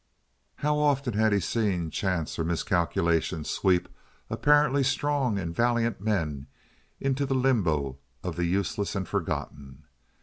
How 0.55 0.79
often 0.79 1.13
had 1.13 1.31
he 1.31 1.39
seen 1.39 1.91
chance 1.91 2.39
or 2.39 2.43
miscalculation 2.43 3.43
sweep 3.43 3.87
apparently 4.31 4.81
strong 4.83 5.37
and 5.37 5.55
valiant 5.55 6.01
men 6.01 6.47
into 6.99 7.23
the 7.23 7.35
limbo 7.35 7.99
of 8.23 8.35
the 8.35 8.45
useless 8.45 8.95
and 8.95 9.07
forgotten! 9.07 9.83